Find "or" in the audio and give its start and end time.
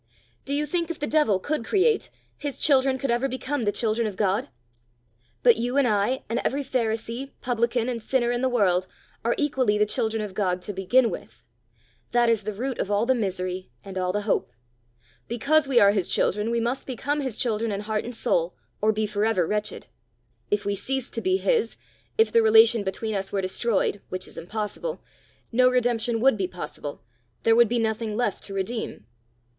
18.81-18.91